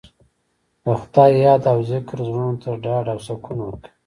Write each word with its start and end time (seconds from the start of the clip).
د 0.83 0.85
خدای 1.01 1.31
یاد 1.45 1.63
او 1.71 1.79
ذکر 1.91 2.17
زړونو 2.27 2.57
ته 2.63 2.69
ډاډ 2.83 3.05
او 3.13 3.19
سکون 3.27 3.57
ورکوي. 3.61 3.91